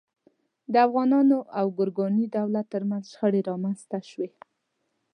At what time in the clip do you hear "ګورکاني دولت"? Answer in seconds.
1.77-2.65